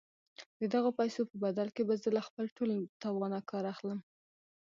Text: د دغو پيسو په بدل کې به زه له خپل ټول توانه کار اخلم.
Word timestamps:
د 0.59 0.61
دغو 0.73 0.89
پيسو 0.99 1.21
په 1.29 1.35
بدل 1.43 1.67
کې 1.75 1.83
به 1.87 1.95
زه 2.01 2.09
له 2.17 2.21
خپل 2.27 2.45
ټول 2.57 2.69
توانه 3.03 3.39
کار 3.51 3.63
اخلم. 3.73 3.99